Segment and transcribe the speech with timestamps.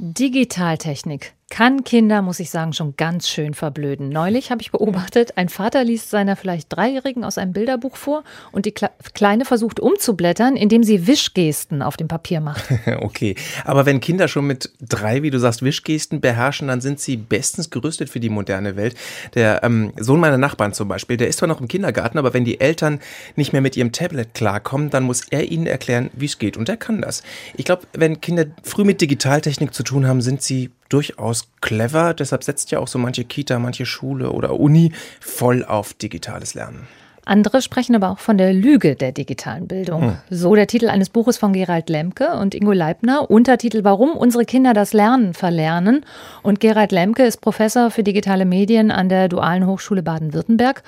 [0.00, 4.10] Digitaltechnik kann Kinder, muss ich sagen, schon ganz schön verblöden.
[4.10, 8.22] Neulich habe ich beobachtet, ein Vater liest seiner vielleicht Dreijährigen aus einem Bilderbuch vor
[8.52, 8.74] und die
[9.14, 12.64] Kleine versucht umzublättern, indem sie Wischgesten auf dem Papier macht.
[13.00, 13.34] okay,
[13.64, 17.70] aber wenn Kinder schon mit drei, wie du sagst, Wischgesten beherrschen, dann sind sie bestens
[17.70, 18.94] gerüstet für die moderne Welt.
[19.34, 22.44] Der ähm, Sohn meiner Nachbarn zum Beispiel, der ist zwar noch im Kindergarten, aber wenn
[22.44, 23.00] die Eltern
[23.36, 26.68] nicht mehr mit ihrem Tablet klarkommen, dann muss er ihnen erklären, wie es geht und
[26.68, 27.22] er kann das.
[27.56, 32.14] Ich glaube, wenn Kinder früh mit Digitaltechnik zu tun haben, sind sie durchaus clever.
[32.14, 36.86] Deshalb setzt ja auch so manche Kita, manche Schule oder Uni voll auf digitales Lernen.
[37.28, 40.02] Andere sprechen aber auch von der Lüge der digitalen Bildung.
[40.02, 40.16] Hm.
[40.30, 43.30] So der Titel eines Buches von Gerald Lemke und Ingo Leibner.
[43.30, 46.06] Untertitel Warum unsere Kinder das Lernen verlernen.
[46.42, 50.82] Und Gerald Lemke ist Professor für digitale Medien an der Dualen Hochschule Baden-Württemberg.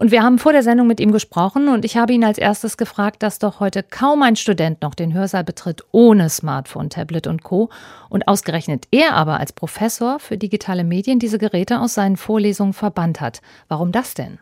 [0.00, 2.78] Und wir haben vor der Sendung mit ihm gesprochen und ich habe ihn als erstes
[2.78, 7.42] gefragt, dass doch heute kaum ein Student noch den Hörsaal betritt ohne Smartphone, Tablet und
[7.42, 7.68] Co.
[8.08, 13.20] Und ausgerechnet er aber als Professor für digitale Medien diese Geräte aus seinen Vorlesungen verbannt
[13.20, 13.42] hat.
[13.68, 14.38] Warum das denn?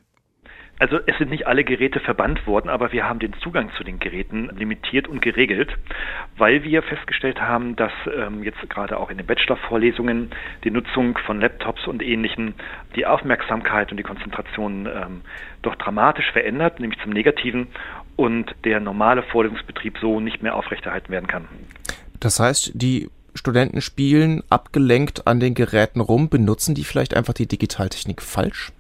[0.79, 3.99] Also es sind nicht alle Geräte verbannt worden, aber wir haben den Zugang zu den
[3.99, 5.71] Geräten limitiert und geregelt,
[6.37, 10.31] weil wir festgestellt haben, dass ähm, jetzt gerade auch in den Bachelor-Vorlesungen
[10.63, 12.55] die Nutzung von Laptops und Ähnlichem
[12.95, 15.23] die Aufmerksamkeit und die Konzentration ähm,
[15.63, 17.67] doch dramatisch verändert, nämlich zum Negativen
[18.15, 21.49] und der normale Vorlesungsbetrieb so nicht mehr aufrechterhalten werden kann.
[22.21, 27.47] Das heißt, die Studenten spielen abgelenkt an den Geräten rum, benutzen die vielleicht einfach die
[27.47, 28.73] Digitaltechnik falsch?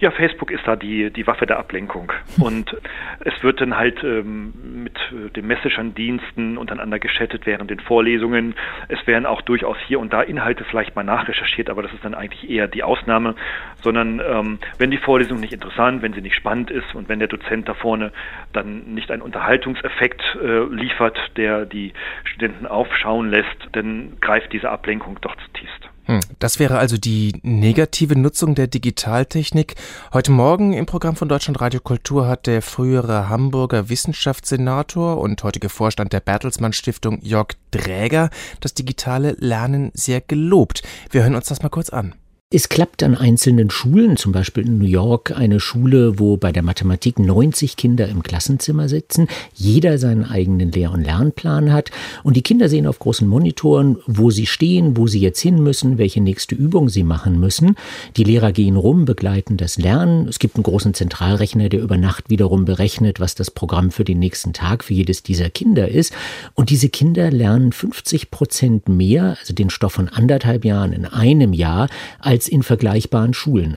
[0.00, 2.12] Ja, Facebook ist da die, die Waffe der Ablenkung.
[2.40, 2.76] Und
[3.20, 8.54] es wird dann halt ähm, mit äh, den Messagern-Diensten untereinander geschattet während den Vorlesungen.
[8.88, 12.14] Es werden auch durchaus hier und da Inhalte vielleicht mal nachrecherchiert, aber das ist dann
[12.14, 13.34] eigentlich eher die Ausnahme,
[13.82, 17.28] sondern ähm, wenn die Vorlesung nicht interessant, wenn sie nicht spannend ist und wenn der
[17.28, 18.12] Dozent da vorne
[18.52, 21.92] dann nicht einen Unterhaltungseffekt äh, liefert, der die
[22.24, 25.87] Studenten aufschauen lässt, dann greift diese Ablenkung doch zutiefst.
[26.08, 29.74] Hm, das wäre also die negative Nutzung der Digitaltechnik.
[30.14, 35.68] Heute Morgen im Programm von Deutschland Radio Kultur hat der frühere Hamburger Wissenschaftssenator und heutige
[35.68, 38.30] Vorstand der Bertelsmann Stiftung Jörg Dräger
[38.60, 40.82] das digitale Lernen sehr gelobt.
[41.10, 42.14] Wir hören uns das mal kurz an.
[42.50, 46.62] Es klappt an einzelnen Schulen, zum Beispiel in New York eine Schule, wo bei der
[46.62, 51.90] Mathematik 90 Kinder im Klassenzimmer sitzen, jeder seinen eigenen Lehr- und Lernplan hat
[52.22, 55.98] und die Kinder sehen auf großen Monitoren, wo sie stehen, wo sie jetzt hin müssen,
[55.98, 57.76] welche nächste Übung sie machen müssen.
[58.16, 60.26] Die Lehrer gehen rum, begleiten das Lernen.
[60.26, 64.20] Es gibt einen großen Zentralrechner, der über Nacht wiederum berechnet, was das Programm für den
[64.20, 66.14] nächsten Tag für jedes dieser Kinder ist.
[66.54, 71.52] Und diese Kinder lernen 50 Prozent mehr, also den Stoff von anderthalb Jahren in einem
[71.52, 73.74] Jahr, als als in vergleichbaren Schulen.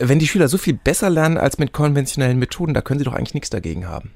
[0.00, 3.14] Wenn die Schüler so viel besser lernen als mit konventionellen Methoden, da können sie doch
[3.14, 4.10] eigentlich nichts dagegen haben.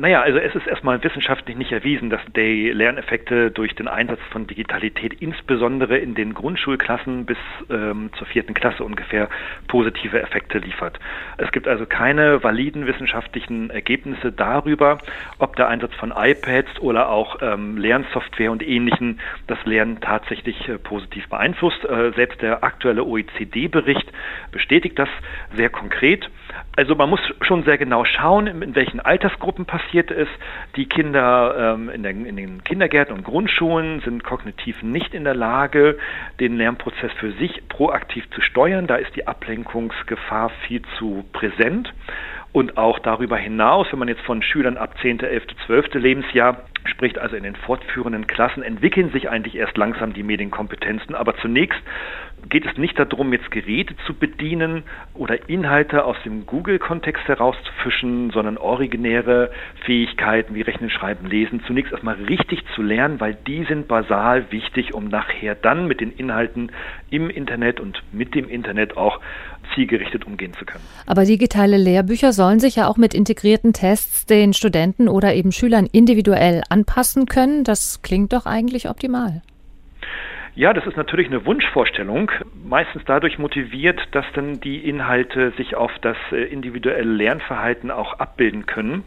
[0.00, 4.46] Naja, also es ist erstmal wissenschaftlich nicht erwiesen, dass die Lerneffekte durch den Einsatz von
[4.46, 7.36] Digitalität insbesondere in den Grundschulklassen bis
[7.68, 9.28] ähm, zur vierten Klasse ungefähr
[9.68, 10.98] positive Effekte liefert.
[11.36, 14.96] Es gibt also keine validen wissenschaftlichen Ergebnisse darüber,
[15.38, 19.18] ob der Einsatz von iPads oder auch ähm, Lernsoftware und Ähnlichem
[19.48, 21.84] das Lernen tatsächlich äh, positiv beeinflusst.
[21.84, 24.10] Äh, selbst der aktuelle OECD-Bericht
[24.50, 25.10] bestätigt das
[25.54, 26.30] sehr konkret.
[26.74, 30.30] Also man muss schon sehr genau schauen, in welchen Altersgruppen passiert ist.
[30.76, 35.34] Die Kinder ähm, in, der, in, den Kindergärten und Grundschulen sind kognitiv nicht in der
[35.34, 35.98] Lage,
[36.38, 38.86] den Lernprozess für sich proaktiv zu steuern.
[38.86, 41.92] Da ist die Ablenkungsgefahr viel zu präsent.
[42.52, 45.94] Und auch darüber hinaus, wenn man jetzt von Schülern ab 10., 11., 12.
[45.94, 51.14] Lebensjahr spricht, also in den fortführenden Klassen, entwickeln sich eigentlich erst langsam die Medienkompetenzen.
[51.14, 51.80] Aber zunächst
[52.48, 58.56] geht es nicht darum, jetzt Geräte zu bedienen oder Inhalte aus dem Google-Kontext herauszufischen, sondern
[58.56, 59.50] originäre
[59.84, 64.94] Fähigkeiten wie Rechnen, Schreiben, Lesen zunächst erstmal richtig zu lernen, weil die sind basal wichtig,
[64.94, 66.72] um nachher dann mit den Inhalten
[67.10, 69.20] im Internet und mit dem Internet auch
[69.74, 70.82] zielgerichtet umgehen zu können.
[71.06, 75.86] Aber digitale Lehrbücher sollen sich ja auch mit integrierten Tests den Studenten oder eben Schülern
[75.90, 77.64] individuell anpassen können.
[77.64, 79.42] Das klingt doch eigentlich optimal.
[80.56, 82.30] Ja, das ist natürlich eine Wunschvorstellung,
[82.64, 88.66] meistens dadurch motiviert, dass dann die Inhalte sich auf das äh, individuelle Lernverhalten auch abbilden
[88.66, 89.04] können.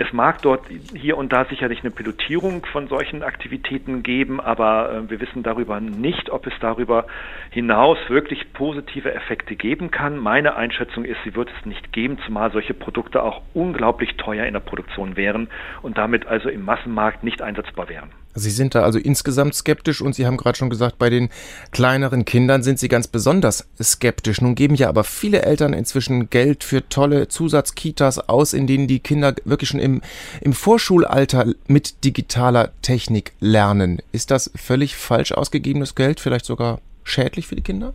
[0.00, 0.62] Es mag dort
[0.94, 5.78] hier und da sicherlich eine Pilotierung von solchen Aktivitäten geben, aber äh, wir wissen darüber
[5.78, 7.06] nicht, ob es darüber
[7.50, 10.16] hinaus wirklich positive Effekte geben kann.
[10.16, 14.54] Meine Einschätzung ist, sie wird es nicht geben, zumal solche Produkte auch unglaublich teuer in
[14.54, 15.50] der Produktion wären
[15.82, 18.08] und damit also im Massenmarkt nicht einsetzbar wären.
[18.34, 21.30] Sie sind da also insgesamt skeptisch und Sie haben gerade schon gesagt, bei den
[21.72, 24.40] kleineren Kindern sind Sie ganz besonders skeptisch.
[24.40, 29.00] Nun geben ja aber viele Eltern inzwischen Geld für tolle Zusatzkitas aus, in denen die
[29.00, 30.00] Kinder wirklich schon im,
[30.40, 34.00] im Vorschulalter mit digitaler Technik lernen.
[34.12, 37.94] Ist das völlig falsch ausgegebenes Geld, vielleicht sogar schädlich für die Kinder?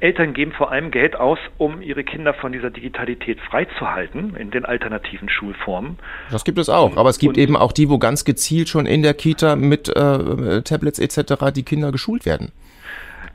[0.00, 4.64] Eltern geben vor allem Geld aus, um ihre Kinder von dieser Digitalität freizuhalten in den
[4.64, 5.98] alternativen Schulformen.
[6.30, 8.86] Das gibt es auch, aber es gibt und, eben auch die, wo ganz gezielt schon
[8.86, 11.52] in der Kita mit äh, Tablets etc.
[11.54, 12.52] die Kinder geschult werden.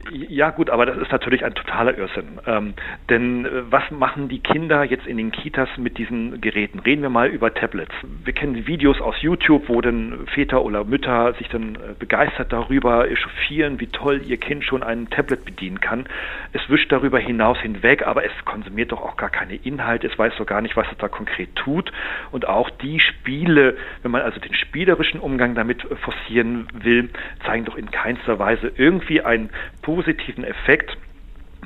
[0.10, 2.40] Ja gut, aber das ist natürlich ein totaler Irrsinn.
[2.46, 2.74] Ähm,
[3.10, 6.80] denn äh, was machen die Kinder jetzt in den Kitas mit diesen Geräten?
[6.80, 7.94] Reden wir mal über Tablets.
[8.24, 13.10] Wir kennen Videos aus YouTube, wo dann Väter oder Mütter sich dann äh, begeistert darüber
[13.10, 16.06] echauffieren, wie toll ihr Kind schon ein Tablet bedienen kann.
[16.54, 20.34] Es wischt darüber hinaus hinweg, aber es konsumiert doch auch gar keine Inhalte, es weiß
[20.38, 21.92] doch gar nicht, was es da konkret tut.
[22.32, 27.10] Und auch die Spiele, wenn man also den spielerischen Umgang damit forcieren will,
[27.46, 29.50] zeigen doch in keinster Weise irgendwie ein
[29.96, 30.98] positiven Effekt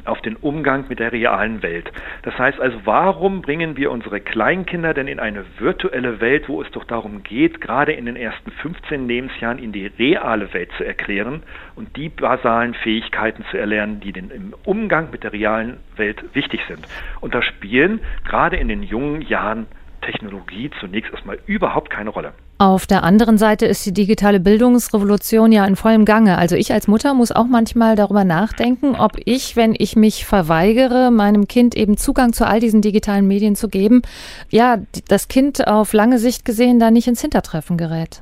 [0.06, 1.92] auf den Umgang mit der realen Welt.
[2.24, 6.70] Das heißt also, warum bringen wir unsere Kleinkinder denn in eine virtuelle Welt, wo es
[6.72, 11.44] doch darum geht, gerade in den ersten 15 Lebensjahren in die reale Welt zu erklären
[11.76, 16.62] und die basalen Fähigkeiten zu erlernen, die den, im Umgang mit der realen Welt wichtig
[16.68, 16.88] sind.
[17.22, 19.68] Und da spielen gerade in den jungen Jahren
[20.06, 22.34] Technologie zunächst erstmal überhaupt keine Rolle.
[22.58, 26.38] Auf der anderen Seite ist die digitale Bildungsrevolution ja in vollem Gange.
[26.38, 31.12] Also ich als Mutter muss auch manchmal darüber nachdenken, ob ich, wenn ich mich verweigere,
[31.12, 34.04] meinem Kind eben Zugang zu all diesen digitalen Medien zu geben,
[34.50, 34.78] ja,
[35.10, 38.22] das Kind auf lange Sicht gesehen da nicht ins Hintertreffen gerät.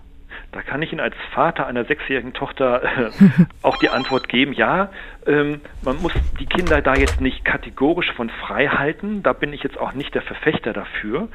[0.52, 3.12] Da kann ich Ihnen als Vater einer sechsjährigen Tochter äh,
[3.62, 4.90] auch die Antwort geben, ja,
[5.28, 9.64] ähm, man muss die Kinder da jetzt nicht kategorisch von frei halten, da bin ich
[9.64, 11.28] jetzt auch nicht der Verfechter dafür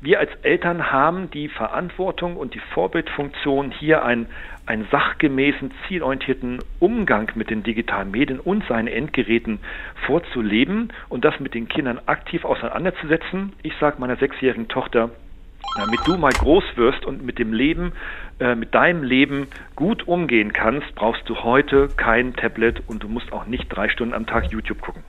[0.00, 4.26] wir als Eltern haben die Verantwortung und die Vorbildfunktion, hier einen,
[4.66, 9.58] einen sachgemäßen, zielorientierten Umgang mit den digitalen Medien und seinen Endgeräten
[10.06, 13.54] vorzuleben und das mit den Kindern aktiv auseinanderzusetzen.
[13.62, 15.10] Ich sage meiner sechsjährigen Tochter,
[15.76, 17.92] damit du mal groß wirst und mit dem Leben,
[18.38, 23.32] äh, mit deinem Leben gut umgehen kannst, brauchst du heute kein Tablet und du musst
[23.32, 25.02] auch nicht drei Stunden am Tag YouTube gucken.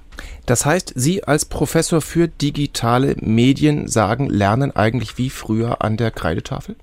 [0.47, 6.09] Das heißt, Sie als Professor für digitale Medien sagen, lernen eigentlich wie früher an der
[6.09, 6.77] Kreidetafel?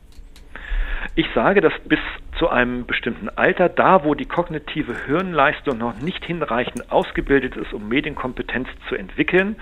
[1.15, 1.99] Ich sage, dass bis
[2.39, 7.89] zu einem bestimmten Alter, da wo die kognitive Hirnleistung noch nicht hinreichend ausgebildet ist, um
[7.89, 9.57] Medienkompetenz zu entwickeln,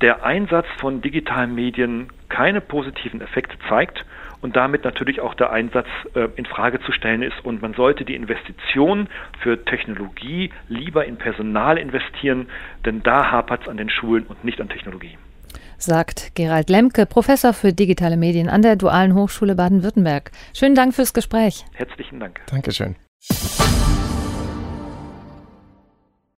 [0.00, 4.04] der Einsatz von digitalen Medien keine positiven Effekte zeigt
[4.40, 7.44] und damit natürlich auch der Einsatz äh, in Frage zu stellen ist.
[7.44, 9.08] Und man sollte die Investition
[9.40, 12.48] für Technologie lieber in Personal investieren,
[12.84, 15.16] denn da hapert es an den Schulen und nicht an Technologie.
[15.78, 20.30] Sagt Gerald Lemke, Professor für digitale Medien an der Dualen Hochschule Baden-Württemberg.
[20.54, 21.64] Schönen Dank fürs Gespräch.
[21.74, 22.40] Herzlichen Dank.
[22.46, 22.96] Dankeschön.